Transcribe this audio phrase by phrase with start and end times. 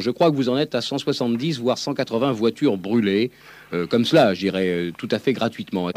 [0.00, 3.30] Je crois que vous en êtes à 170 voire 180 voitures brûlées,
[3.72, 5.90] euh, comme cela, je dirais, euh, tout à fait gratuitement.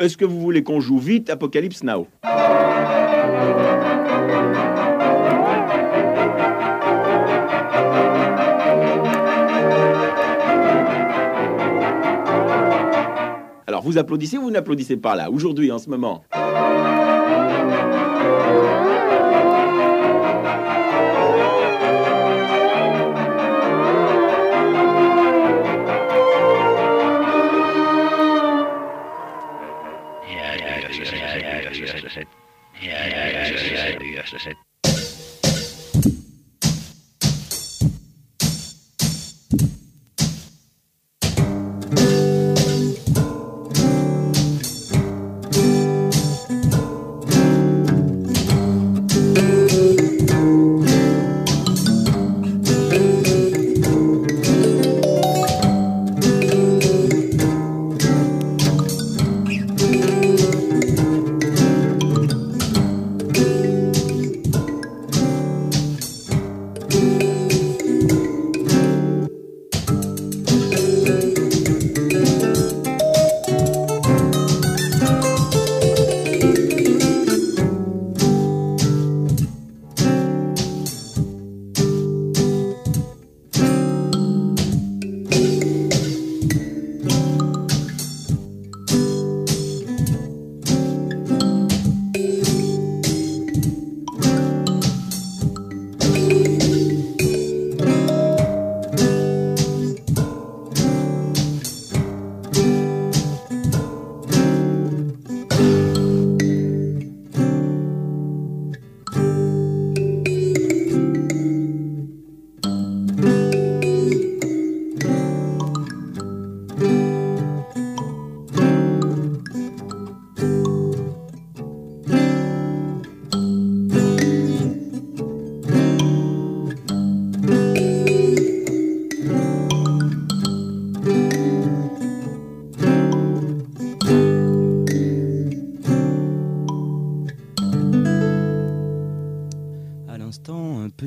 [0.00, 2.06] Est-ce que vous voulez qu'on joue vite Apocalypse Now?
[13.96, 16.22] Vous applaudissez ou vous n'applaudissez pas là, aujourd'hui, en ce moment?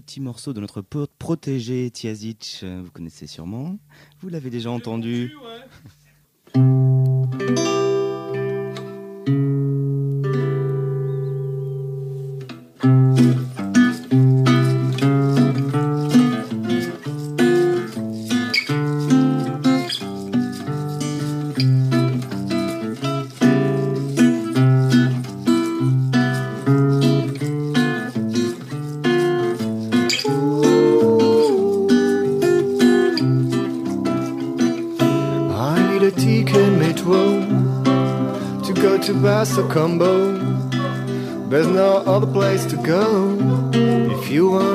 [0.09, 3.77] Petit morceau de notre pote protégé Tiazic, euh, vous connaissez sûrement.
[4.21, 5.35] Vous l'avez déjà entendu.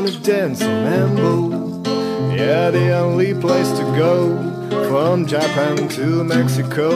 [0.04, 1.82] wanna dance or mambo.
[2.36, 4.36] Yeah, the only place to go
[4.88, 6.90] from Japan to Mexico.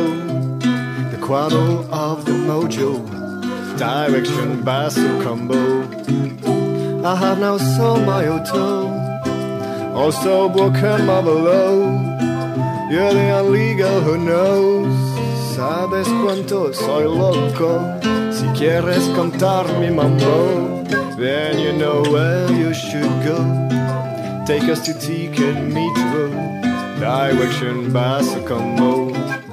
[1.13, 2.91] The quarter of the mojo,
[3.79, 5.89] direction Basso Combo.
[7.03, 8.89] I have now sold my auto,
[9.95, 11.89] also broken my below.
[12.91, 14.93] You're the only girl who knows.
[15.57, 17.81] Sabes cuánto soy loco.
[18.31, 20.78] Si quieres cantar mi mambo,
[21.19, 23.39] then you know where you should go.
[24.47, 26.31] Take us to Ticket Metro,
[27.01, 29.48] direction Basacombo.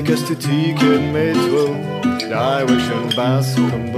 [0.00, 1.76] Elkezdti tíken métől,
[2.28, 3.89] de I wish and bass come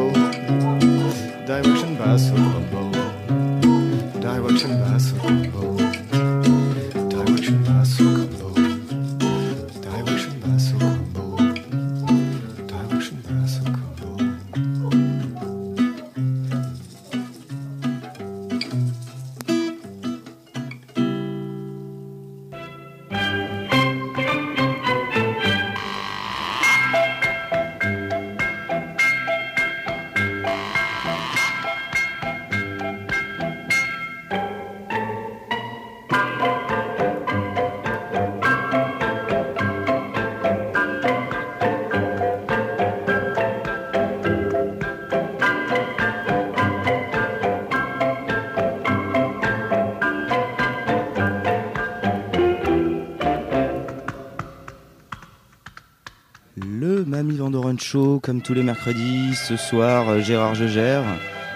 [57.80, 61.04] Show, comme tous les mercredis, ce soir, euh, Gérard Jegère,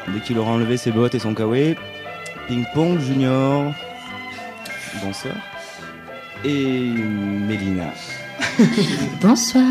[0.08, 1.76] dès qu'il aura enlevé ses bottes et son kawaii,
[2.48, 3.72] Ping Pong Junior,
[5.02, 5.34] bonsoir,
[6.44, 7.92] et Mélina.
[9.20, 9.64] Bonsoir.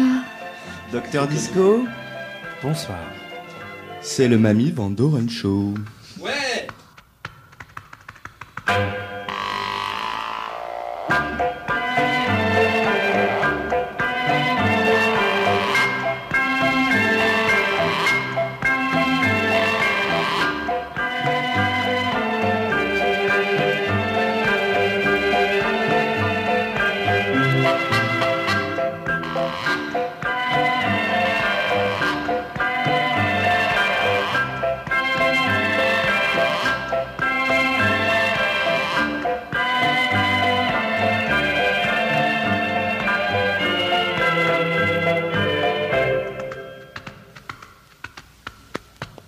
[0.92, 1.86] Docteur Disco,
[2.62, 3.00] Bonsoir.
[4.02, 5.74] c'est le Mamie Vandoren Show.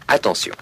[0.08, 0.54] Attention,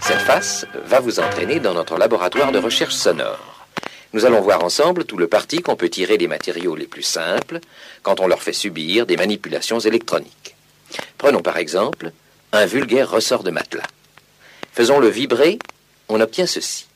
[0.00, 3.66] cette face va vous entraîner dans notre laboratoire de recherche sonore.
[4.14, 7.60] Nous allons voir ensemble tout le parti qu'on peut tirer des matériaux les plus simples
[8.02, 10.56] quand on leur fait subir des manipulations électroniques.
[11.18, 12.12] Prenons par exemple
[12.52, 13.86] un vulgaire ressort de matelas.
[14.72, 15.58] Faisons-le vibrer,
[16.08, 16.86] on obtient ceci.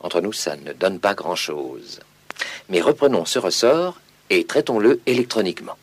[0.00, 2.00] Entre nous, ça ne donne pas grand-chose.
[2.70, 4.00] Mais reprenons ce ressort
[4.30, 5.76] et traitons-le électroniquement.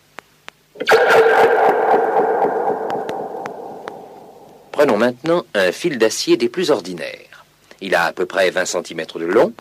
[4.76, 7.46] Prenons maintenant un fil d'acier des plus ordinaires.
[7.80, 9.54] Il a à peu près 20 cm de long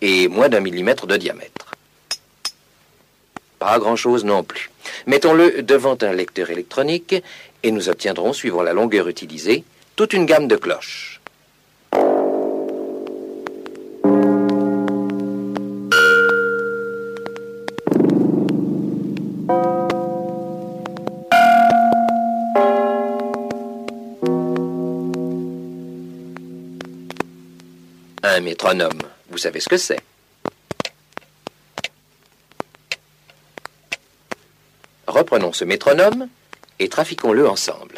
[0.00, 1.72] et moins d'un millimètre de diamètre.
[3.58, 4.70] Pas grand-chose non plus.
[5.06, 7.14] Mettons-le devant un lecteur électronique
[7.62, 9.62] et nous obtiendrons, suivant la longueur utilisée,
[9.94, 11.11] toute une gamme de cloches.
[29.28, 30.00] Vous savez ce que c'est
[35.08, 36.28] Reprenons ce métronome
[36.78, 37.96] et trafiquons-le ensemble.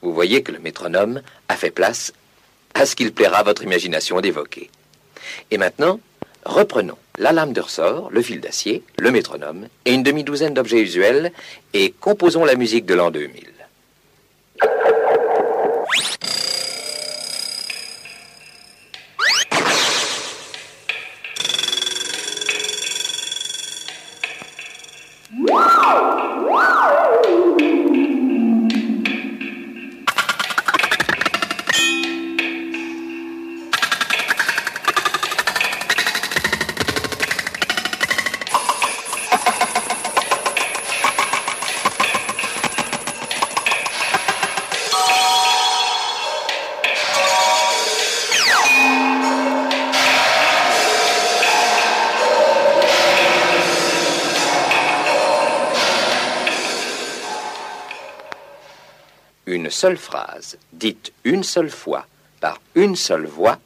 [0.00, 2.12] Vous voyez que le métronome a fait place
[2.80, 4.70] à ce qu'il plaira votre imagination d'évoquer.
[5.50, 6.00] Et maintenant,
[6.46, 11.30] reprenons la lame de ressort, le fil d'acier, le métronome et une demi-douzaine d'objets usuels
[11.74, 13.59] et composons la musique de l'an 2000.
[59.80, 62.04] Seule phrase, dite une seule fois,
[62.38, 63.56] par une seule voix,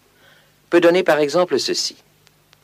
[0.71, 1.97] peut donner par exemple ceci.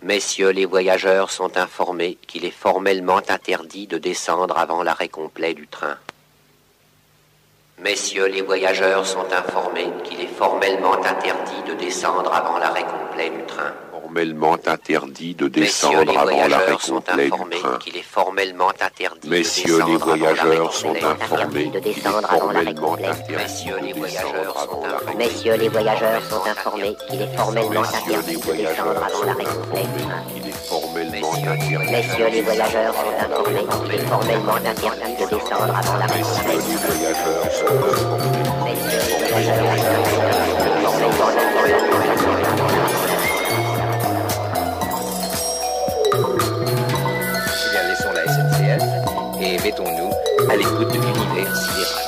[0.03, 5.67] Messieurs les voyageurs sont informés qu'il est formellement interdit de descendre avant l'arrêt complet du
[5.67, 5.97] train.
[7.81, 13.45] Messieurs les voyageurs sont informés qu'il est formellement interdit de descendre avant l'arrêt complet du
[13.47, 13.73] train.
[14.11, 17.79] Formellement interdit de Messieurs descendre les avant la voyageurs sont récomplet du informés train.
[17.79, 21.63] qu'il est formellement interdit Messieurs de les descendre avant la voyageurs sont informés qu'il est
[21.63, 23.09] formellement interdit de descendre avant la informés.
[25.17, 29.81] Messieurs les voyageurs sont informés qu'il est formellement interdit de descendre avant sont la récomplet.
[29.81, 31.33] informés qu'il est formellement
[31.93, 36.59] Messieurs les voyageurs sont informés qu'il est formellement interdit de descendre avant la Messieurs récomplet.
[36.59, 38.35] les voyageurs sont informés.
[38.75, 43.07] Messieurs les voyageurs sont informés qu'il est formellement interdit de descendre avant la récomplet.
[43.07, 43.10] Eh
[50.51, 52.00] à l'écoute de l'univers sidéral.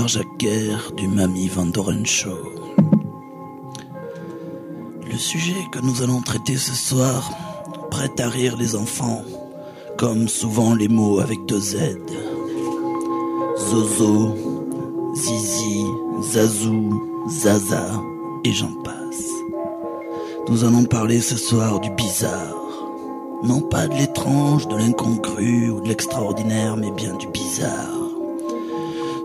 [0.00, 2.38] Jacquer du Mamie Van Doren Show.
[5.04, 7.30] Le sujet que nous allons traiter ce soir
[7.90, 9.22] prête à rire les enfants,
[9.98, 11.76] comme souvent les mots avec deux Z.
[13.58, 14.34] Zozo,
[15.14, 15.84] Zizi,
[16.22, 17.86] Zazou, Zaza
[18.44, 19.28] et j'en passe.
[20.48, 22.56] Nous allons parler ce soir du bizarre.
[23.44, 28.01] Non pas de l'étrange, de l'incongru ou de l'extraordinaire, mais bien du bizarre.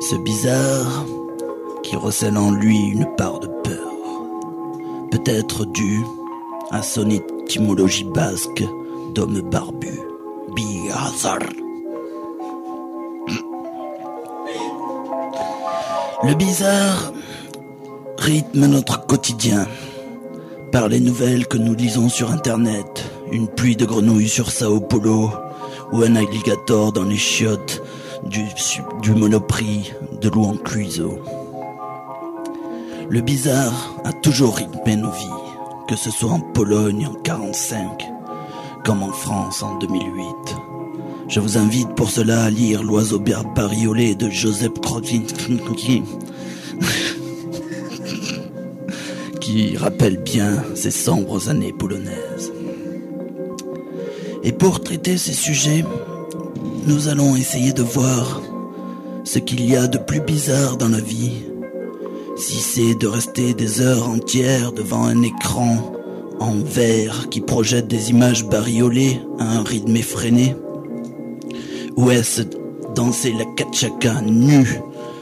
[0.09, 1.05] Ce bizarre
[1.83, 3.91] qui recèle en lui une part de peur.
[5.11, 6.01] Peut-être dû
[6.71, 8.63] à son étymologie basque
[9.13, 9.99] d'homme barbu.
[10.55, 11.39] Bizarre.
[16.23, 17.11] Le bizarre
[18.17, 19.67] rythme notre quotidien
[20.71, 25.31] par les nouvelles que nous lisons sur Internet, une pluie de grenouilles sur Sao Paulo,
[25.91, 27.83] ou un alligator dans les chiottes
[28.23, 31.19] du, Monoprix de Louan Cluiseau.
[33.09, 35.27] Le bizarre a toujours rythmé nos vies,
[35.87, 38.05] que ce soit en Pologne en 45,
[38.83, 40.25] comme en France en 2008.
[41.29, 46.03] Je vous invite pour cela à lire L'oiseau bariolé de Joseph Krodzinski,
[49.41, 52.51] qui rappelle bien ces sombres années polonaises.
[54.43, 55.83] Et pour traiter ces sujets,
[56.87, 58.41] nous allons essayer de voir
[59.25, 61.33] ce qu'il y a de plus bizarre dans la vie.
[62.37, 65.91] Si c'est de rester des heures entières devant un écran
[66.39, 70.55] en verre qui projette des images bariolées à un rythme effréné,
[71.97, 72.43] ou est-ce
[72.95, 74.81] danser la kachaka nue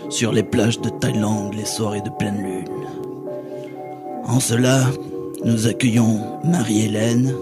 [0.09, 2.69] sur les plages de Thaïlande les soirées de pleine lune?
[4.27, 4.85] En cela,
[5.43, 7.33] nous accueillons Marie-Hélène.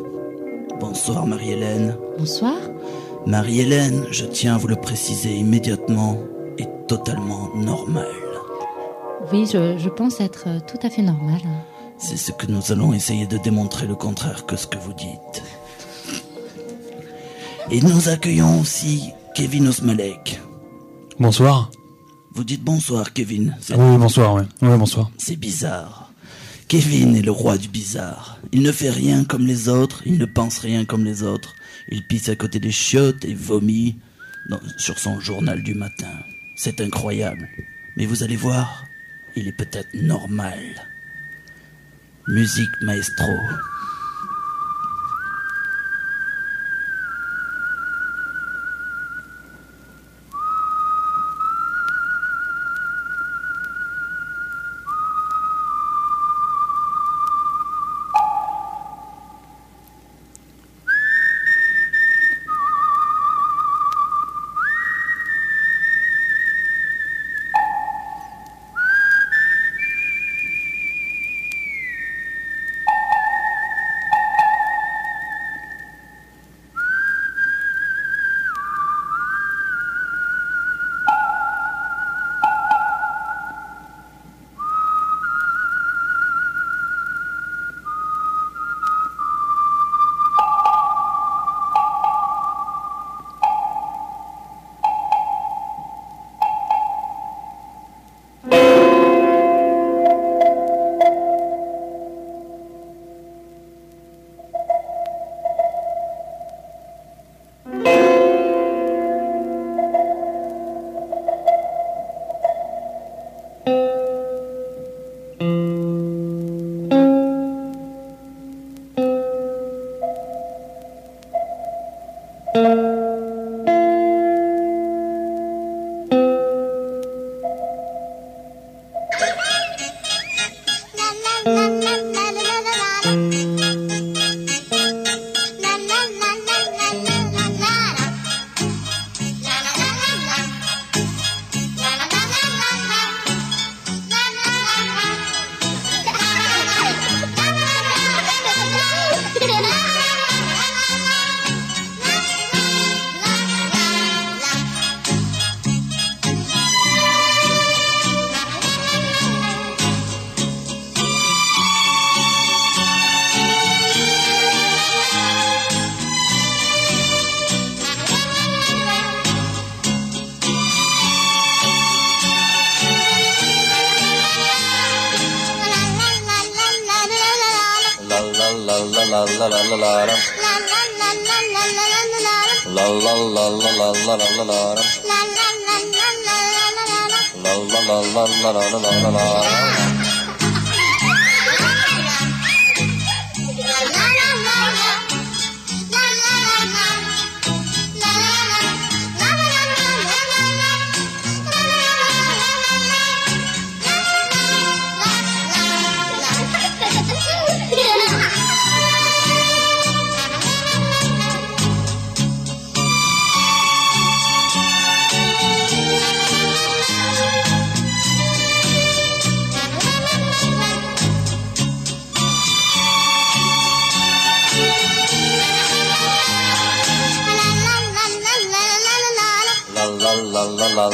[0.80, 1.98] Bonsoir Marie-Hélène.
[2.18, 2.56] Bonsoir.
[3.25, 6.20] Marie-Hélène, je tiens à vous le préciser immédiatement,
[6.58, 8.06] est totalement normale.
[9.32, 11.42] Oui, je, je pense être tout à fait normale.
[11.98, 15.44] C'est ce que nous allons essayer de démontrer le contraire que ce que vous dites.
[17.72, 20.42] Et nous accueillons aussi Kevin Osmalek.
[21.20, 21.72] Bonsoir.
[22.34, 23.56] Vous dites bonsoir Kevin.
[23.70, 24.44] Oui, bonsoir, ouais.
[24.62, 25.10] Oui, bonsoir.
[25.18, 26.12] C'est bizarre.
[26.68, 28.38] Kevin est le roi du bizarre.
[28.51, 31.56] Il ne fait rien comme les autres, il ne pense rien comme les autres.
[31.90, 34.00] Il pisse à côté des chiottes et vomit
[34.78, 36.12] sur son journal du matin.
[36.56, 37.50] C'est incroyable.
[37.98, 38.86] Mais vous allez voir,
[39.36, 40.60] il est peut-être normal.
[42.28, 43.32] Musique maestro.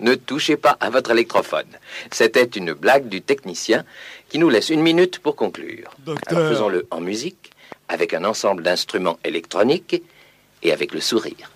[0.00, 1.66] ne touchez pas à votre électrophone.
[2.10, 3.84] C'était une blague du technicien
[4.28, 5.90] qui nous laisse une minute pour conclure.
[6.26, 7.52] Alors faisons-le en musique,
[7.88, 10.02] avec un ensemble d'instruments électroniques
[10.62, 11.50] et avec le sourire.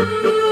[0.00, 0.40] De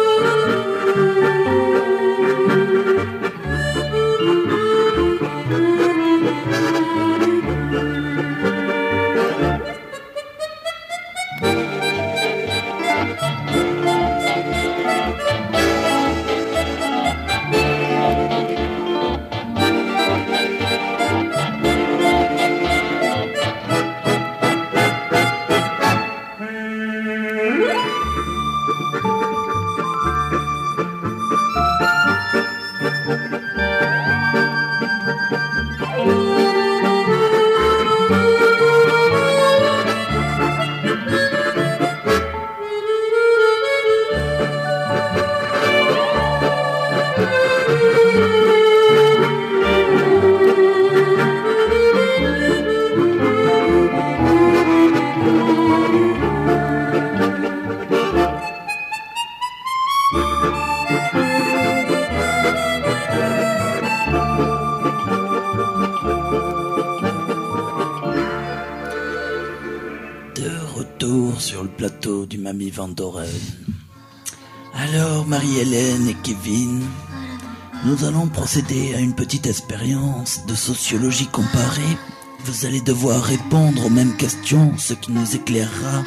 [78.39, 81.99] procéder à une petite expérience de sociologie comparée.
[82.45, 86.05] Vous allez devoir répondre aux mêmes questions, ce qui nous éclairera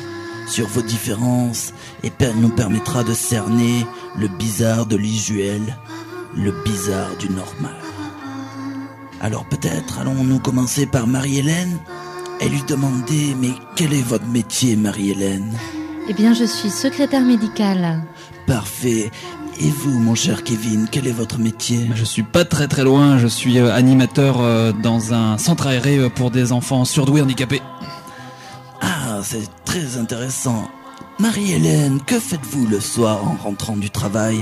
[0.47, 3.85] sur vos différences et nous permettra de cerner
[4.17, 5.77] le bizarre de l'usuel,
[6.33, 7.75] le bizarre du normal.
[9.19, 11.79] Alors peut-être allons-nous commencer par Marie-Hélène
[12.39, 15.53] et lui demander mais quel est votre métier Marie-Hélène?
[16.07, 18.03] Eh bien, je suis secrétaire médicale.
[18.47, 19.11] Parfait.
[19.59, 21.89] Et vous mon cher Kevin, quel est votre métier?
[21.93, 25.97] Je suis pas très très loin, je suis euh, animateur euh, dans un centre aéré
[25.97, 27.61] euh, pour des enfants surdoués handicapés.
[28.81, 30.69] Ah, c'est très intéressant.
[31.19, 34.41] Marie-Hélène, que faites-vous le soir en rentrant du travail?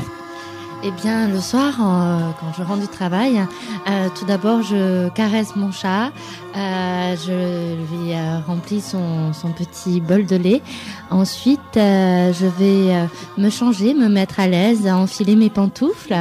[0.81, 3.41] Eh bien, le soir, euh, quand je rentre du travail,
[3.89, 6.11] euh, tout d'abord, je caresse mon chat,
[6.55, 8.13] euh, je lui
[8.47, 10.61] remplis son, petit bol de lait.
[11.09, 16.15] Ensuite, je vais me changer, me mettre à l'aise, enfiler mes pantoufles.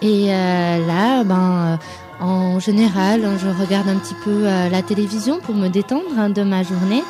[0.00, 1.78] Et là, ben,
[2.20, 6.64] en général, je regarde un petit peu la télévision pour me détendre hein, de ma
[6.64, 7.04] journée.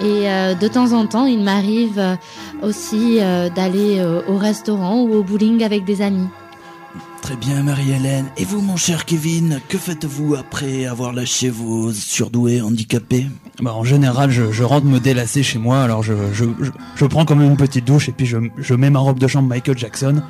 [0.00, 2.16] Et euh, de temps en temps, il m'arrive euh,
[2.62, 6.28] aussi euh, d'aller euh, au restaurant ou au bowling avec des amis.
[7.22, 8.26] Très bien Marie-Hélène.
[8.36, 13.26] Et vous mon cher Kevin, que faites-vous après avoir lâché vos surdoués handicapés?
[13.60, 17.04] Bah, en général, je, je rentre me délasser chez moi, alors je, je, je, je
[17.06, 19.48] prends quand même une petite douche et puis je, je mets ma robe de chambre
[19.48, 20.22] Michael Jackson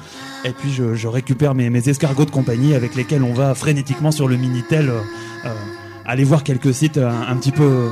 [0.45, 4.13] et puis je, je récupère mes, mes escargots de compagnie avec lesquels on va frénétiquement
[4.13, 5.01] sur le Minitel euh,
[5.45, 5.55] euh,
[6.07, 7.91] aller voir quelques sites euh, un, un petit peu...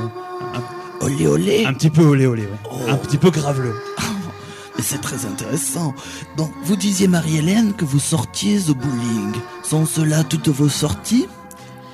[1.01, 2.89] Un, olé olé Un petit peu olé olé, ouais.
[2.91, 3.75] Un petit peu graveleux.
[4.77, 5.93] Mais c'est très intéressant.
[6.37, 9.33] Donc, vous disiez, Marie-Hélène, que vous sortiez au bowling.
[9.63, 11.27] Sont cela toutes vos sorties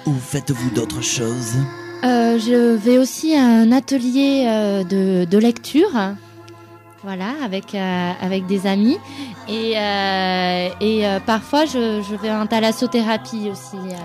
[0.07, 1.53] ou faites-vous d'autres choses?
[2.03, 5.91] Euh, je vais aussi à un atelier euh, de, de lecture.
[7.03, 8.97] Voilà, avec, euh, avec des amis.
[9.47, 13.75] Et, euh, et euh, parfois, je, je vais en thalassothérapie aussi.
[13.77, 13.95] euh,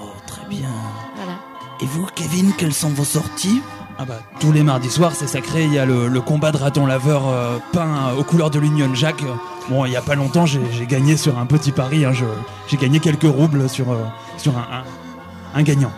[0.00, 0.68] Oh, très bien.
[1.16, 1.38] voilà.
[1.80, 3.60] Et vous, Kevin, quelles sont vos sorties?
[4.02, 5.64] Ah bah, tous les mardis soirs, c'est sacré.
[5.64, 9.22] Il y a le, combat de raton laveur euh, peint aux couleurs de l'Union Jack.
[9.70, 12.04] Bon, il y a pas longtemps, j'ai gagné sur un petit pari.
[12.04, 12.10] hein,
[12.66, 14.02] J'ai gagné quelques roubles sur, euh,
[14.46, 14.82] un,
[15.56, 15.92] un gagnant.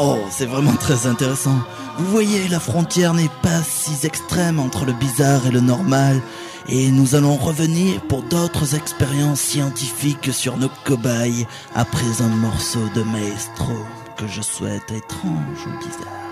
[0.00, 1.58] Oh, c'est vraiment très intéressant.
[1.98, 6.22] Vous voyez, la frontière n'est pas si extrême entre le bizarre et le normal.
[6.68, 13.02] Et nous allons revenir pour d'autres expériences scientifiques sur nos cobayes après un morceau de
[13.02, 13.72] maestro
[14.16, 16.29] que je souhaite étrange ou bizarre.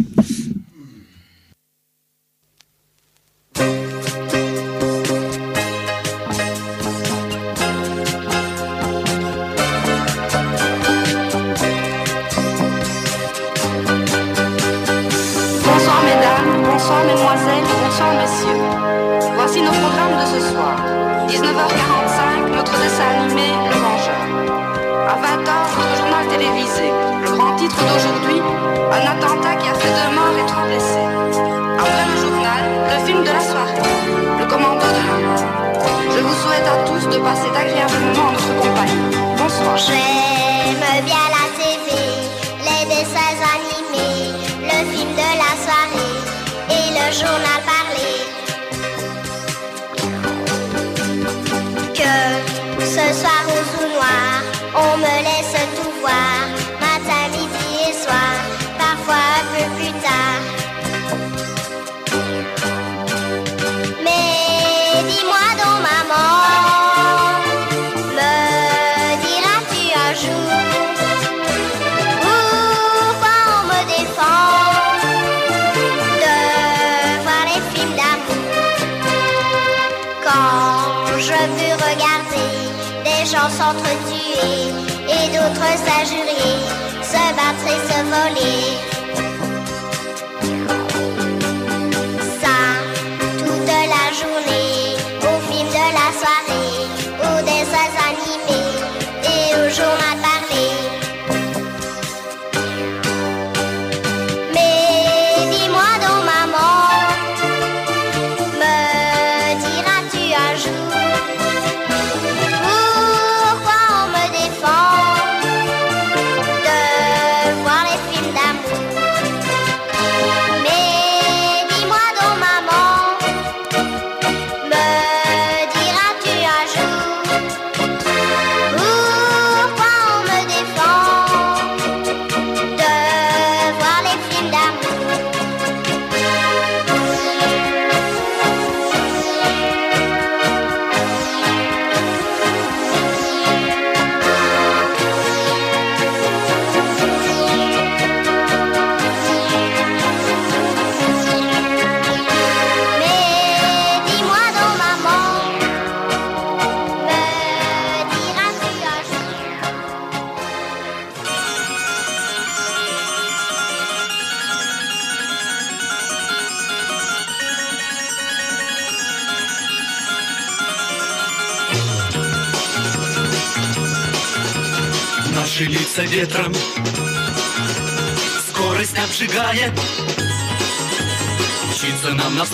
[0.00, 0.29] Thank you.
[87.10, 87.89] Se battre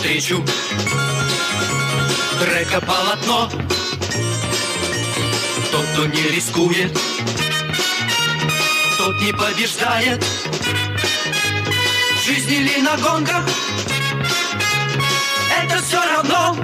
[0.07, 0.45] навстречу.
[2.41, 3.51] Трека полотно.
[5.73, 6.97] Тот, кто не рискует
[8.99, 10.23] Тот не побеждает.
[10.23, 13.45] В жизни на гонках
[15.59, 16.57] Это все равно.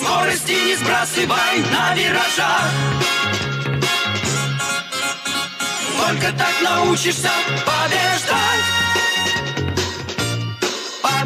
[0.00, 2.70] Скорости не сбрасывай на виражах.
[5.98, 7.30] Только так научишься
[7.64, 8.75] побеждать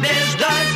[0.01, 0.67] Побеждать.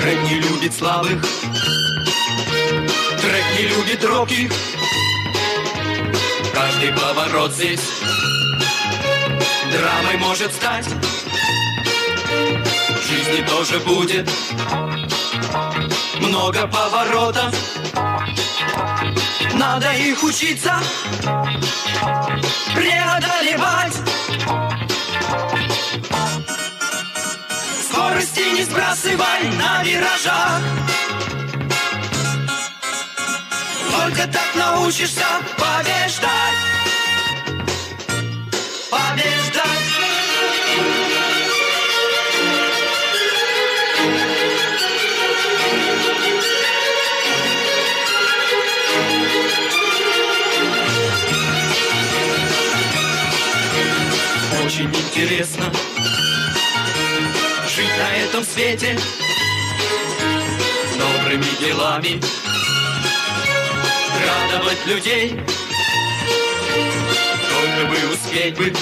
[0.00, 1.20] Трек не любит слабых
[3.20, 4.52] Трек не любит робких
[6.54, 7.80] Каждый поворот здесь
[9.70, 10.86] Драмой может стать
[13.06, 14.28] В жизни тоже будет.
[16.18, 17.54] Много поворотов.
[19.54, 20.74] Надо их учиться
[22.74, 23.94] преодолевать.
[27.88, 30.60] Скорости не сбрасывай на виражах
[33.92, 36.75] Только так научишься побеждать
[55.16, 55.72] интересно
[57.74, 58.98] жить на этом свете
[60.98, 62.20] добрыми делами,
[64.22, 65.40] радовать людей.
[67.48, 68.72] Только бы успеть бы,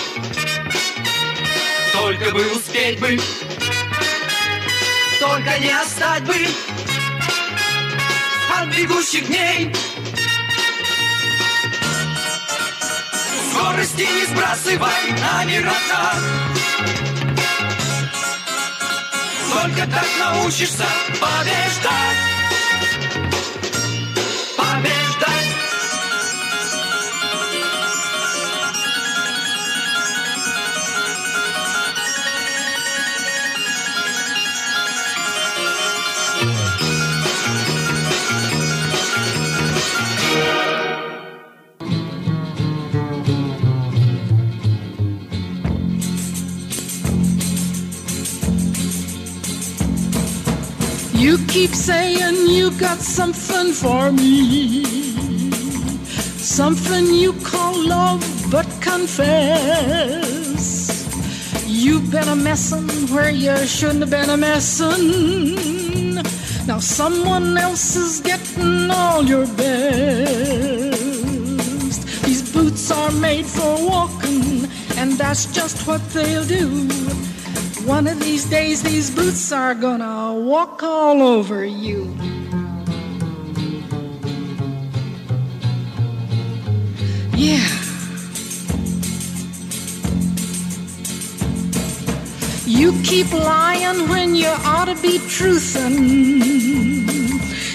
[1.92, 3.16] только бы успеть бы,
[5.20, 6.48] только не остать бы
[8.58, 9.72] от бегущих дней.
[13.64, 16.18] Скорости не сбрасывай на миротах.
[19.54, 20.84] Только так научишься.
[21.18, 22.33] Побеждать.
[51.34, 54.84] You keep saying you got something for me.
[56.38, 59.42] Something you call love, but confess.
[61.66, 66.22] You've been a messin' where you shouldn't have been a messin'.
[66.68, 70.94] Now someone else is getting all your best.
[72.22, 77.03] These boots are made for walking, and that's just what they'll do.
[77.86, 82.16] One of these days, these boots are gonna walk all over you.
[87.36, 87.68] Yeah.
[92.64, 96.40] You keep lying when you ought to be truthin'.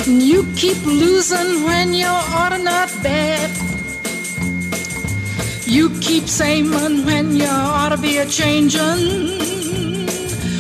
[0.08, 3.52] You keep losing when you ought to not bet.
[5.68, 6.72] You keep saying
[7.06, 9.59] when you ought to be a changin'.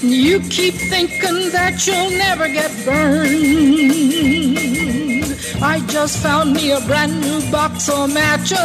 [0.00, 3.34] You keep thinking that you'll never get burned.
[5.60, 8.58] I just found me a brand new box of matches.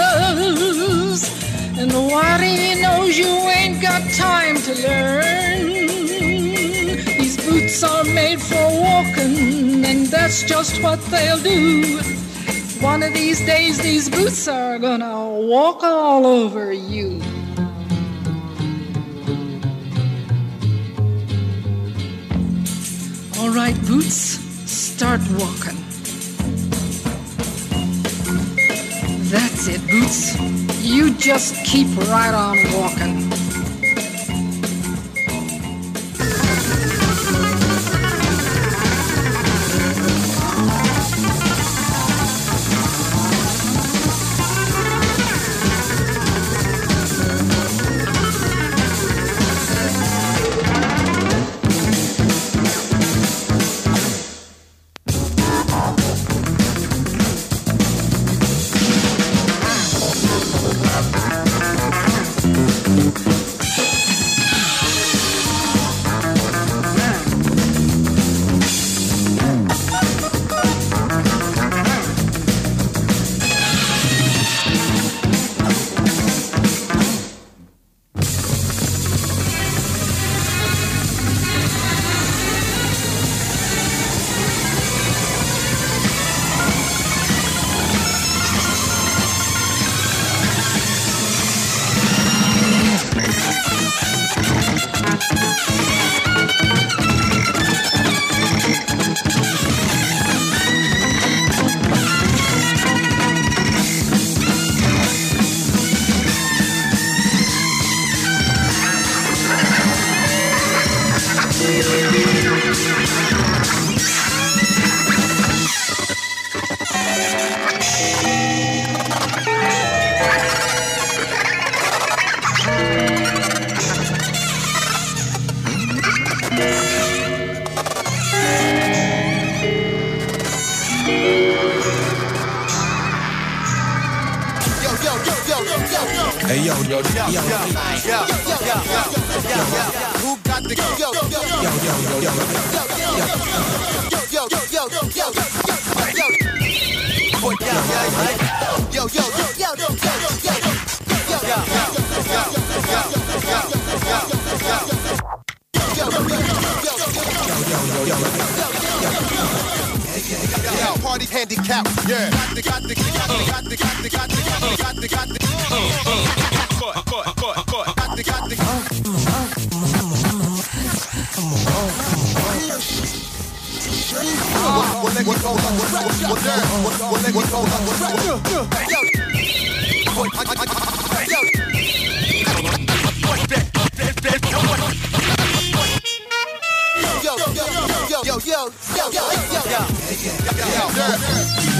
[1.79, 5.87] And what he knows you ain't got time to learn.
[7.17, 11.99] These boots are made for walking, and that's just what they'll do.
[12.79, 17.19] One of these days, these boots are gonna walk all over you.
[23.43, 24.39] All right, boots,
[24.71, 25.75] start walking.
[29.29, 30.39] That's it, boots.
[30.81, 33.52] You just keep right on walking.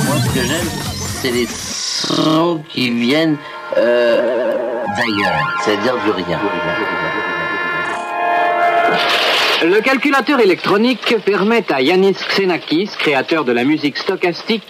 [0.06, 0.70] Moi, ce que j'aime,
[1.22, 3.38] c'est les sons qui viennent
[3.78, 6.40] euh, d'ailleurs, c'est-à-dire du rien.
[9.66, 14.64] Le calculateur électronique permet à Yanis Xenakis, créateur de la musique stochastique,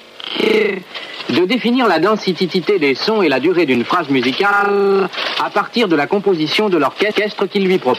[1.30, 2.46] de définir la densité
[2.78, 5.10] des sons et la durée d'une phrase musicale
[5.44, 7.98] à partir de la composition de l'orchestre qu'il lui propose.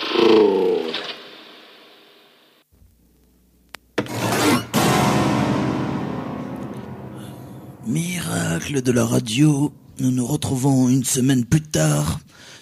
[7.88, 12.20] Miracle de la radio, nous nous retrouvons une semaine plus tard,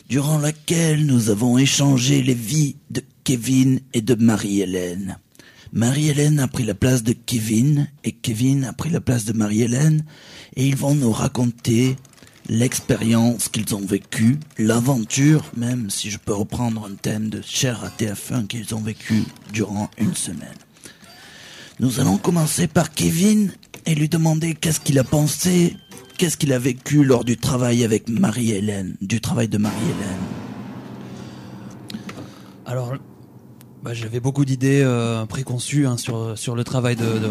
[0.08, 5.18] durant laquelle nous avons échangé les vies de Kevin et de Marie-Hélène.
[5.72, 10.04] Marie-Hélène a pris la place de Kevin et Kevin a pris la place de Marie-Hélène
[10.56, 11.96] et ils vont nous raconter
[12.48, 17.88] l'expérience qu'ils ont vécue, l'aventure, même si je peux reprendre un thème de cher à
[17.88, 20.48] TF1 qu'ils ont vécu durant une semaine.
[21.80, 23.52] Nous allons commencer par Kevin
[23.86, 25.76] et lui demander qu'est-ce qu'il a pensé,
[26.18, 30.22] qu'est-ce qu'il a vécu lors du travail avec Marie-Hélène, du travail de Marie-Hélène.
[32.66, 32.94] Alors,
[33.82, 37.30] bah, j'avais beaucoup d'idées euh, préconçues hein, sur, sur le travail de, de,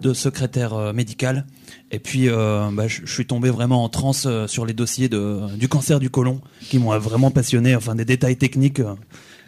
[0.00, 1.46] de secrétaire euh, médical.
[1.92, 5.40] Et puis, euh, bah, je je suis tombé vraiment en transe sur les dossiers de,
[5.56, 7.76] du cancer du côlon, qui m'ont vraiment passionné.
[7.76, 8.80] Enfin, des détails techniques.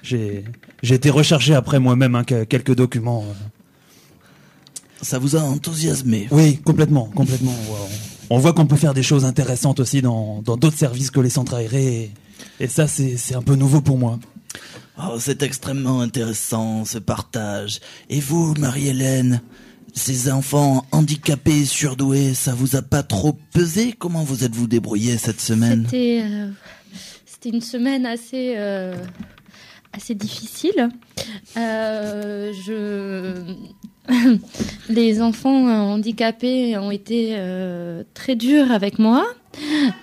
[0.03, 0.45] j'ai
[0.83, 3.25] été rechercher après moi-même hein, que- quelques documents.
[5.03, 7.55] Ça vous a enthousiasmé Oui, complètement, complètement.
[8.31, 11.29] On, voit qu'on peut faire des choses intéressantes aussi dans dans d'autres services que les
[11.31, 12.11] centres aérés.
[12.61, 14.19] Et, et ça, c'est un peu nouveau pour moi.
[14.99, 17.81] Oh, c'est extrêmement intéressant, ce partage.
[18.09, 19.43] Et vous, Marie-Hélène,
[19.95, 23.93] ces enfants handicapés, surdoués, ça vous a pas trop pesé?
[23.93, 25.85] Comment vous êtes-vous débrouillé cette semaine?
[25.85, 26.49] C'était euh,
[27.25, 28.97] c'était une semaine assez euh,
[29.97, 30.91] assez difficile.
[31.57, 32.53] Euh,
[34.89, 39.27] les enfants handicapés ont été euh, très durs avec moi.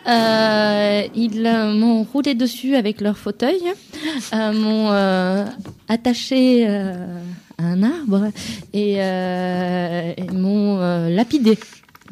[0.07, 3.61] Euh, ils m'ont roulé dessus avec leur fauteuil,
[4.33, 4.89] m'ont
[5.87, 6.95] attaché à
[7.59, 8.29] un arbre
[8.73, 8.97] et,
[10.33, 11.57] m'ont lapidé.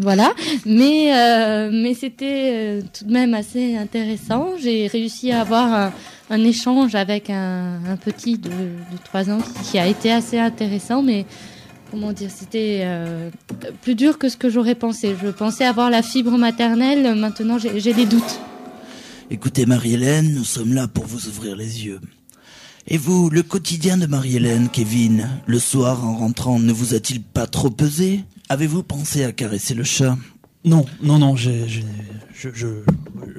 [0.02, 0.34] Voilà,
[0.66, 4.54] mais euh, mais c'était euh, tout de même assez intéressant.
[4.60, 5.92] J'ai réussi à avoir
[6.32, 9.38] un, échange avec un, un petit de, de 3 ans
[9.70, 11.28] qui a été assez intéressant, mais
[11.92, 13.30] comment dire, c'était euh,
[13.84, 15.16] plus dur que ce que j'aurais pensé.
[15.22, 18.40] Je pensais avoir la fibre maternelle, maintenant j'ai des doutes.
[19.30, 22.00] Écoutez, Marie-Hélène, nous sommes là pour vous ouvrir les yeux.
[22.88, 27.46] Et vous, le quotidien de Marie-Hélène, Kevin, le soir en rentrant, ne vous a-t-il pas
[27.46, 28.22] trop pesé?
[28.52, 30.18] Avez-vous pensé à caresser le chat?
[30.66, 31.86] Non, non, non, j'ai, j'ai-
[32.34, 32.68] je, je,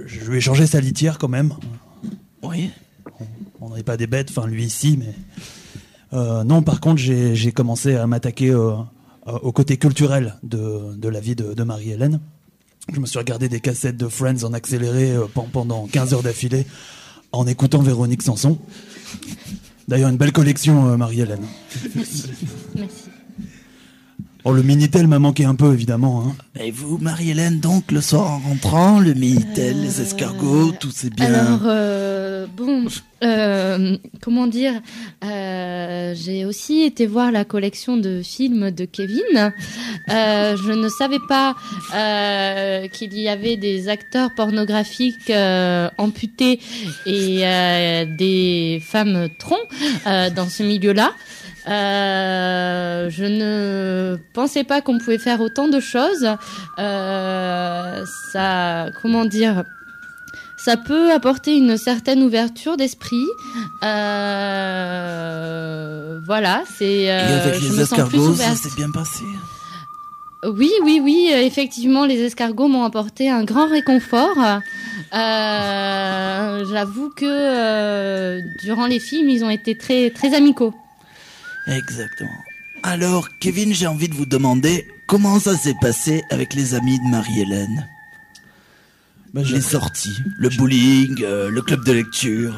[0.06, 1.52] je lui ai changé sa litière quand même.
[2.42, 2.70] Oui.
[3.60, 5.14] On n'est pas des bêtes, enfin lui ici, mais.
[6.14, 8.72] Euh, non, par contre, j'ai, j'ai commencé à m'attaquer euh,
[9.28, 12.18] euh, au côté culturel de, de la vie de, de Marie-Hélène.
[12.90, 16.22] Je me suis regardé des cassettes de Friends en accéléré euh, pen- pendant 15 heures
[16.22, 16.66] d'affilée
[17.32, 18.58] en écoutant Véronique Sanson.
[19.88, 21.44] D'ailleurs, une belle collection, euh, Marie-Hélène.
[21.94, 22.24] Merci.
[22.74, 22.94] Merci.
[24.44, 26.24] Oh, le Minitel m'a manqué un peu, évidemment.
[26.26, 26.34] Hein.
[26.60, 31.26] Et vous, Marie-Hélène, donc, le soir en rentrant, le Minitel, les escargots, tout c'est bien.
[31.26, 32.86] Alors, euh, bon,
[33.22, 34.72] euh, comment dire
[35.24, 39.52] euh, J'ai aussi été voir la collection de films de Kevin.
[40.10, 41.54] Euh, je ne savais pas
[41.94, 46.58] euh, qu'il y avait des acteurs pornographiques euh, amputés
[47.06, 49.58] et euh, des femmes troncs
[50.08, 51.12] euh, dans ce milieu-là.
[51.68, 56.28] Euh, je ne pensais pas qu'on pouvait faire autant de choses.
[56.78, 59.64] Euh, ça, comment dire
[60.64, 63.26] ça peut apporter une certaine ouverture d'esprit.
[63.82, 64.60] Euh,
[66.24, 67.00] voilà, c'est.
[67.02, 69.24] Et euh, avec je les me escargots, ça s'est bien passé?
[70.44, 71.30] Oui, oui, oui.
[71.32, 74.38] Effectivement, les escargots m'ont apporté un grand réconfort.
[75.14, 80.72] Euh, J'avoue que euh, durant les films, ils ont été très, très amicaux.
[81.66, 82.30] Exactement.
[82.82, 87.04] Alors, Kevin, j'ai envie de vous demander comment ça s'est passé avec les amis de
[87.10, 87.88] Marie-Hélène
[89.34, 92.54] Les sorties, le bowling, euh, le club de lecture.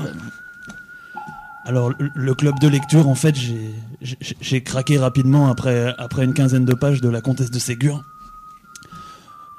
[1.67, 6.75] Alors, le- club de lecture, en fait, j'ai- craqué rapidement après, après une quinzaine de
[6.75, 8.03] pages de La Comtesse de Ségur.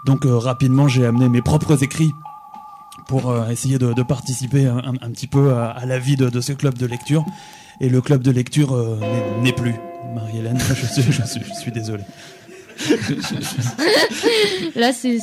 [0.06, 2.12] Donc, euh, rapidement, j'ai amené mes propres écrits
[3.08, 6.16] pour euh, essayer de, de participer un, un- un petit peu à, à la vie
[6.16, 7.24] de, de ce club de lecture.
[7.82, 9.00] Et le club de lecture euh,
[9.42, 9.76] n'est- plus.
[10.14, 12.04] Marie-Hélène, je suis, je, suis, je suis désolé.
[14.76, 15.20] Là, c'est-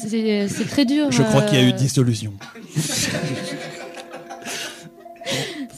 [0.71, 1.11] très dur.
[1.11, 2.33] Je crois qu'il y a eu euh, dissolution.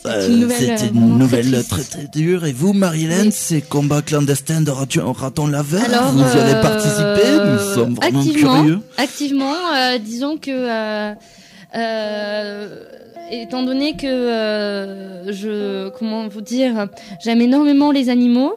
[0.07, 2.45] Euh, une nouvelle, C'était euh, une vraiment nouvelle très très dure.
[2.45, 6.61] Et vous, Marie-Hélène, ces combats clandestins de raton, raton laveur, Alors, vous y allez euh,
[6.61, 7.39] participer?
[7.53, 8.81] Nous sommes vraiment activement, curieux.
[8.99, 11.15] Activement, euh, disons que, euh,
[11.75, 12.85] euh,
[13.43, 16.89] étant donné que euh, je, comment vous dire,
[17.23, 18.57] j'aime énormément les animaux.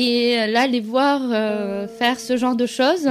[0.00, 3.08] Et là, les voir euh, faire ce genre de choses,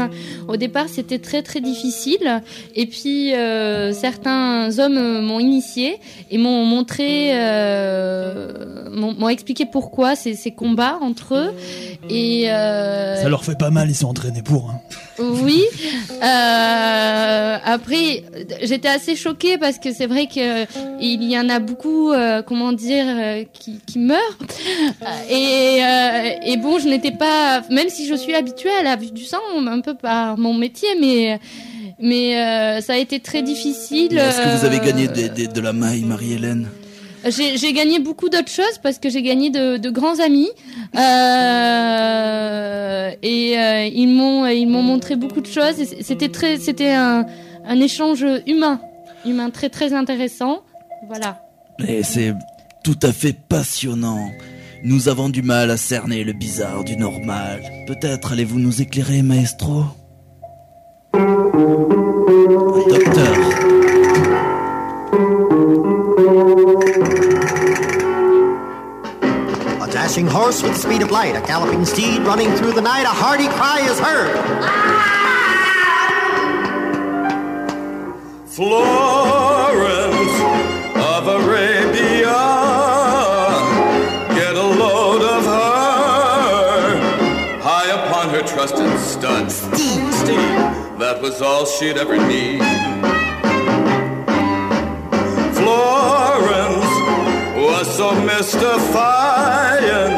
[0.47, 2.41] au départ, c'était très très difficile.
[2.75, 5.99] Et puis, euh, certains hommes euh, m'ont initié
[6.31, 11.51] et m'ont montré, euh, m'ont expliqué pourquoi ces, ces combats entre eux.
[12.09, 14.69] Et euh, Ça leur fait pas mal, ils sont entraînés pour.
[14.69, 14.79] hein.
[15.19, 15.63] oui.
[16.23, 18.23] Euh, après,
[18.63, 20.65] j'étais assez choquée parce que c'est vrai que
[21.01, 24.37] il y en a beaucoup, euh, comment dire, euh, qui, qui meurent.
[25.29, 29.11] Et, euh, et bon, je n'étais pas, même si je suis habituée à la vue
[29.11, 31.39] du sang, un peu par mon métier, mais
[31.99, 34.17] mais euh, ça a été très difficile.
[34.17, 36.67] Est-ce que vous avez euh, gagné des- des- de la maille, Marie-Hélène?
[37.29, 40.49] J'ai gagné beaucoup d'autres choses parce que j'ai gagné de, de grands amis
[40.97, 45.75] Euh, et euh, ils m'ont ils m'ont montré beaucoup de choses.
[46.01, 47.25] C'était très c'était un,
[47.67, 48.79] un échange humain
[49.25, 50.61] humain très très intéressant.
[51.07, 51.41] Voilà.
[51.87, 52.33] Et c'est
[52.83, 54.29] tout à fait passionnant.
[54.83, 57.61] Nous avons du mal à cerner le bizarre du normal.
[57.87, 59.85] Peut-être allez-vous nous éclairer, maestro
[62.87, 63.37] Docteur.
[69.81, 73.03] A dashing horse with the speed of light, a galloping steed running through the night,
[73.03, 74.29] a hearty cry is heard.
[78.47, 79.46] Florence
[88.71, 92.61] upon her stud, Steve, Steve, that was all she'd ever need.
[95.55, 96.91] Florence
[97.55, 100.11] was so mystifying,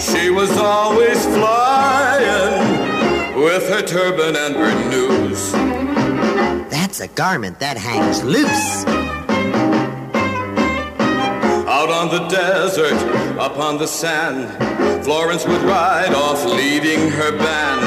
[0.00, 2.62] she was always flying
[3.42, 5.52] with her turban and her news.
[6.70, 8.84] That's a garment that hangs loose.
[11.68, 12.98] Out on the desert,
[13.38, 14.48] upon the sand,
[15.08, 17.80] Florence would ride off leading her band.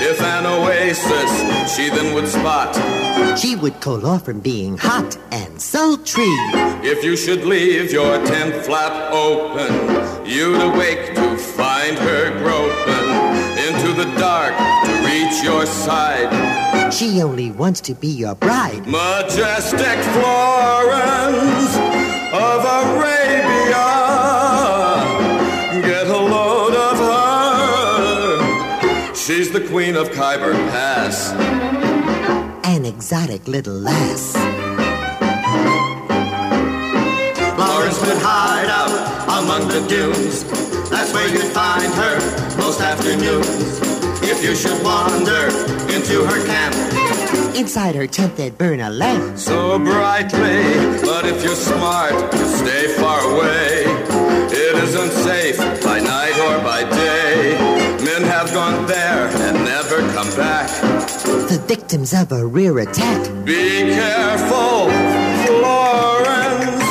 [0.00, 1.30] If an oasis
[1.76, 2.74] she then would spot,
[3.38, 6.32] She would cool off from being hot and sultry.
[6.82, 9.70] if you should leave your tent flap open,
[10.24, 13.08] you'd awake to find her groping
[13.66, 14.54] into the dark
[14.86, 16.30] to reach your side.
[16.90, 18.86] She only wants to be your bride.
[18.86, 21.76] Majestic Florence
[22.32, 23.15] of Arabia,
[29.26, 31.32] She's the queen of Khyber Pass.
[32.64, 34.34] An exotic little lass.
[37.56, 38.92] Florence would hide out
[39.42, 40.44] among the dunes.
[40.90, 42.14] That's where you'd find her
[42.56, 43.80] most afternoons.
[44.22, 45.48] If you should wander
[45.92, 46.76] into her camp,
[47.56, 49.38] Inside her tent they'd burn a lamp.
[49.38, 50.62] so brightly.
[51.02, 53.84] But if you're smart, stay far away.
[54.52, 55.45] It isn't safe
[61.66, 63.20] victims of a rear attack.
[63.44, 64.88] Be careful,
[65.44, 66.84] Florence.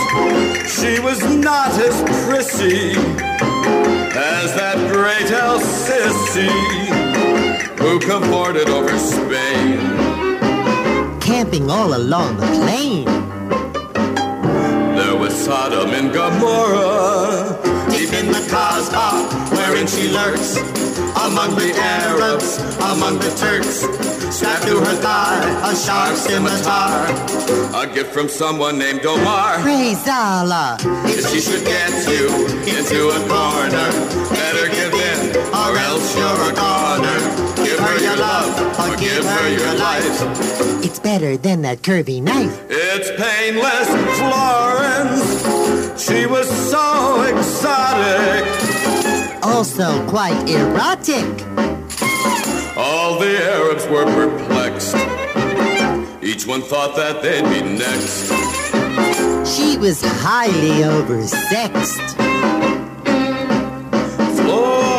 [0.69, 1.95] She was not as
[2.25, 2.91] prissy
[4.17, 6.51] as that great El Sissy
[7.79, 9.79] who cavorted over Spain.
[11.21, 13.05] Camping all along the plain.
[14.95, 17.57] There was Sodom and Gomorrah,
[17.91, 19.23] deep in the Kaaba,
[19.55, 20.84] wherein she lurks.
[20.97, 23.83] Among the Arabs, among the Turks,
[24.35, 27.07] strapped to her thigh, a sharp scimitar.
[27.75, 29.59] A gift from someone named Omar.
[29.59, 30.77] Praise Allah.
[31.05, 32.27] If she should get you
[32.63, 33.89] into a corner,
[34.31, 37.19] better give in, or else you're a goner.
[37.65, 40.83] Give her your love, or give her your life.
[40.85, 42.55] It's better than that curvy knife.
[42.69, 43.89] It's painless
[44.19, 46.01] Florence.
[46.01, 48.64] She was so exotic.
[49.55, 51.23] Also quite erotic.
[52.75, 54.95] All the Arabs were perplexed.
[56.21, 58.27] Each one thought that they'd be next.
[59.55, 62.15] She was highly oversexed.
[64.35, 64.94] Florence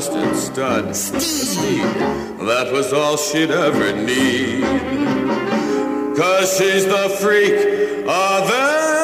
[0.00, 0.94] stud.
[0.94, 1.82] Steed.
[2.48, 4.62] That was all she'd ever need.
[6.16, 7.54] Cause she's the freak
[8.06, 8.97] of Arabic.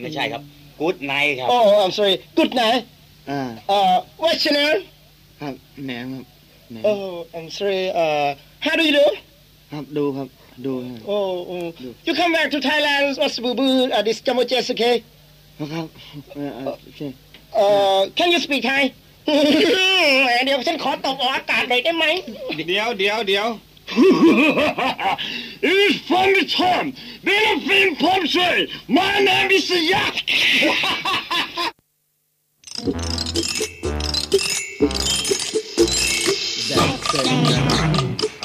[0.00, 0.42] ไม่ใช่ครับ
[0.80, 2.82] กู๊ดไนท์ครับ oh I'm sorry good night
[3.30, 4.80] อ่าเอ่อ what's your name
[5.40, 6.24] ครับแหนมครับ
[6.70, 8.26] แหนม oh I'm sorry เอ่อ
[8.64, 9.06] how do you do
[9.72, 10.28] ครับดูครับ
[10.66, 11.66] ดูครับ oh oh
[12.06, 14.94] you come back to Thailand what's boo boo uh, this Jammu okay
[15.72, 15.86] ครับ
[16.34, 16.50] เอ่อ
[16.84, 17.00] โอเค
[17.54, 17.66] เอ่
[17.96, 18.82] อ can you speak Thai
[20.44, 22.06] เดี๋ยวฉันขอตกออกอากาศหน่อยได้ไหม
[22.68, 23.46] เดี๋ยวเดี๋ยวเดี๋ยว
[23.94, 28.70] It is from the time that I've been Pomsey.
[28.88, 30.14] My name is Yak.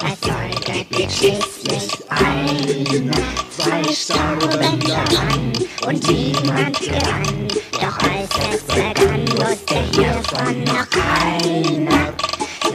[0.02, 3.12] Erfolgreich schließlich ein.
[3.50, 5.54] Zwei starben daran
[5.86, 7.48] und niemand gewann.
[7.72, 12.14] Doch als es begann, wusste hiervon noch keiner.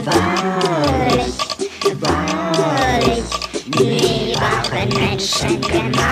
[0.05, 1.35] Wahrlich,
[2.01, 2.52] wahrlich,
[3.81, 6.03] nie waren Menschen gemeiner.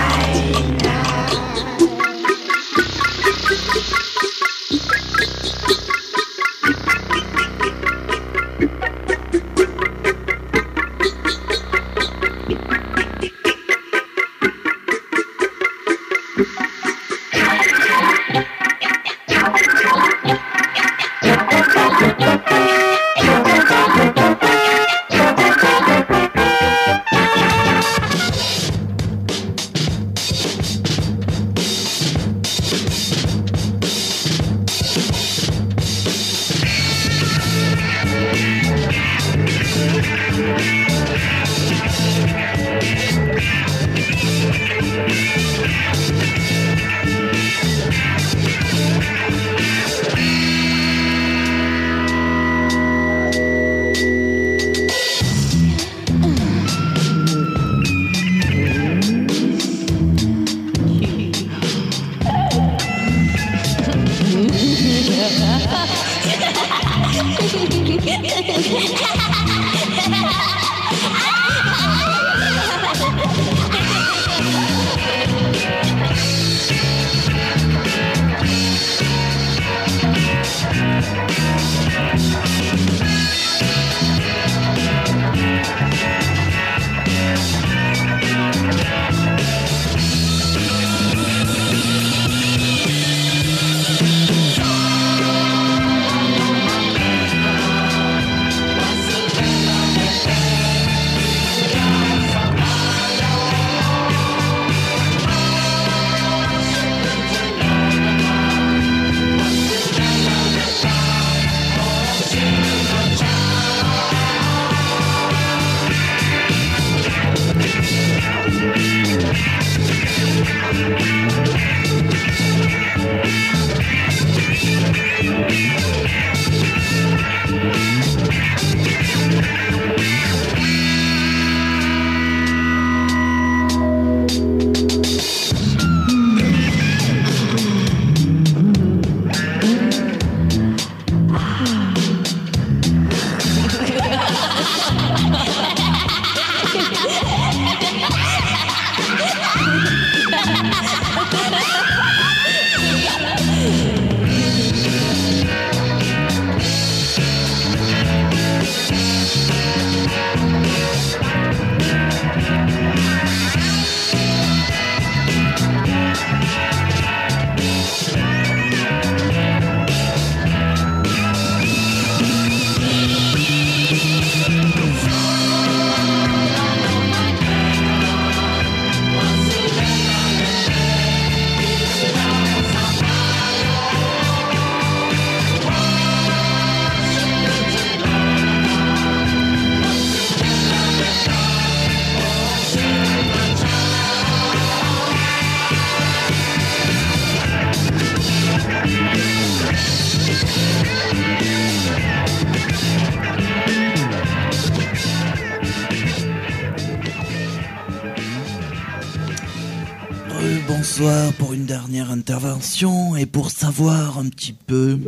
[211.71, 214.99] Dernière intervention et pour savoir un petit peu,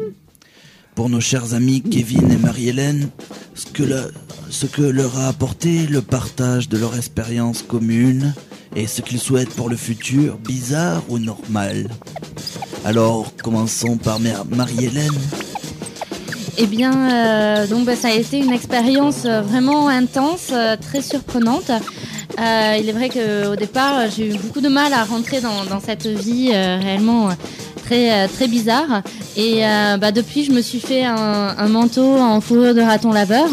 [0.94, 3.10] pour nos chers amis Kevin et Marie-Hélène,
[3.56, 3.66] ce
[4.66, 8.32] que, leur a apporté le partage de leur expérience commune
[8.76, 11.88] et ce qu'ils souhaitent pour le futur, bizarre ou normal.
[12.84, 15.18] Alors, commençons par Marie-Hélène.
[16.58, 21.02] Eh bien, euh, donc bah, ça a été une expérience euh, vraiment intense, euh, très
[21.02, 21.72] surprenante.
[22.40, 25.80] Euh, il est vrai qu'au départ, j'ai eu beaucoup de mal à rentrer dans, dans
[25.80, 27.32] cette vie euh, réellement euh,
[27.84, 29.02] très, très bizarre.
[29.36, 33.12] Et euh, bah, depuis, je me suis fait un, un manteau en fourrure de raton
[33.12, 33.48] laveur.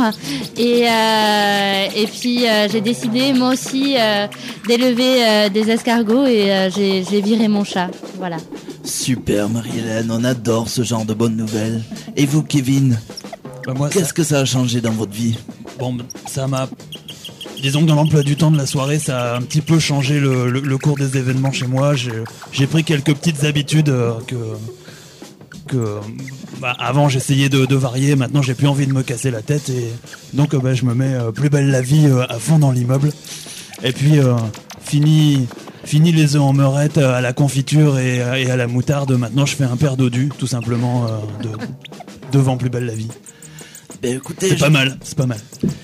[0.58, 4.28] Et, euh, et puis, euh, j'ai décidé, moi aussi, euh,
[4.68, 7.90] d'élever euh, des escargots et euh, j'ai viré mon chat.
[8.18, 8.38] Voilà.
[8.84, 11.84] Super Marie-Hélène, on adore ce genre de bonnes nouvelles.
[12.16, 12.98] Et vous Kevin
[13.92, 15.38] Qu'est-ce que ça a changé dans votre vie?
[15.78, 15.96] Bon,
[16.28, 16.68] ça m'a.
[17.62, 20.20] Disons que dans l'emploi du temps de la soirée, ça a un petit peu changé
[20.20, 21.94] le, le- cours des événements chez moi.
[21.96, 24.36] J'ai pris quelques petites habitudes euh, que.
[25.68, 26.00] que
[26.62, 29.92] bah, avant j'essayais de, varier, maintenant j'ai plus envie de me casser la tête et
[30.34, 33.12] donc euh, bah, je me mets euh, plus belle la vie à fond dans l'immeuble.
[33.84, 34.20] Et puis
[34.82, 35.48] fini,
[35.86, 39.12] fini les œufs en meurette à la confiture et, à la moutarde.
[39.14, 41.08] Maintenant je fais un père dodu tout simplement
[41.42, 41.50] de,
[42.34, 43.08] devant plus belle la vie.
[44.02, 45.40] Ben écoutez, C'est pas mal, c'est pas mal.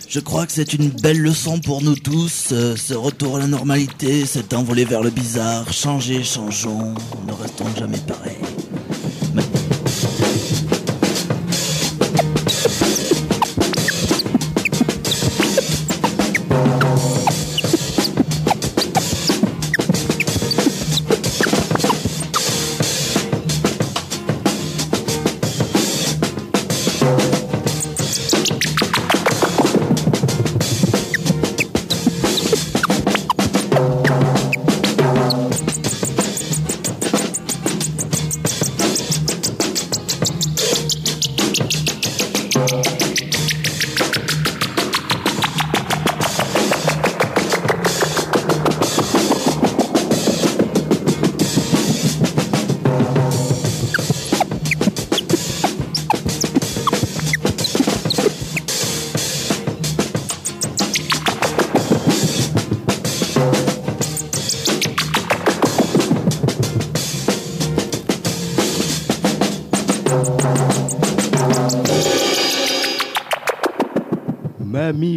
[0.07, 3.47] Je crois que c'est une belle leçon pour nous tous, euh, ce retour à la
[3.47, 6.93] normalité, cet envolé vers le bizarre, changer, changeons,
[7.27, 8.37] ne restons jamais pareils.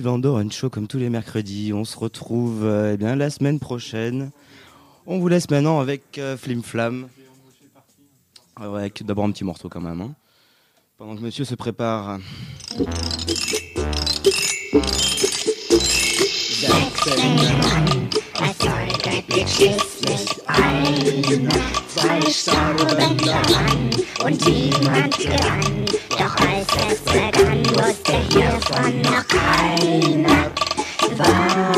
[0.09, 1.75] Vandoren Show comme tous les mercredis.
[1.75, 4.31] On se retrouve euh, eh bien la semaine prochaine.
[5.07, 7.09] On vous laisse maintenant avec euh, Flim Flam.
[8.57, 10.01] Avec d'abord un petit morceau quand même.
[10.01, 10.15] hein.
[10.97, 12.19] Pendant que monsieur se prépare.
[26.19, 30.51] Doch als es begann, wusste hiervon noch keiner.
[31.17, 31.78] Wahrlich,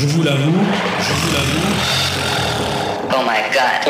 [0.00, 0.52] je vous l'avoue,
[0.98, 1.74] je vous l'avoue.
[3.12, 3.80] Oh my god.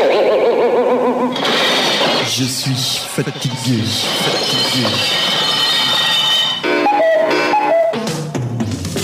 [2.26, 3.84] Je suis fatigué.
[4.24, 4.86] Fatigué.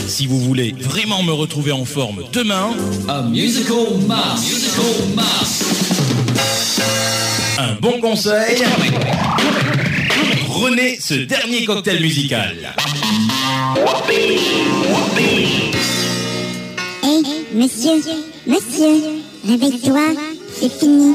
[0.09, 2.71] Si vous voulez vraiment me retrouver en forme demain,
[3.09, 4.41] A musical mass.
[4.41, 5.63] Musical mass.
[7.59, 8.65] un bon conseil,
[10.49, 12.75] prenez ce dernier cocktail musical.
[17.57, 18.03] Monsieur,
[18.47, 20.01] monsieur, réveille-toi,
[20.61, 21.15] c'est fini.